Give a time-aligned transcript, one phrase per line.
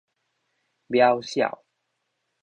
[0.87, 1.63] 渺小